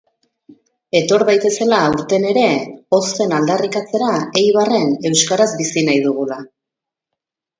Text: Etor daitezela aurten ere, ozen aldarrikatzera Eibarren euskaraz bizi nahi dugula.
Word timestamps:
Etor 0.99 1.23
daitezela 1.27 1.81
aurten 1.89 2.25
ere, 2.29 2.45
ozen 2.99 3.35
aldarrikatzera 3.39 4.09
Eibarren 4.43 4.91
euskaraz 5.13 5.49
bizi 5.63 5.87
nahi 5.91 6.01
dugula. 6.07 6.39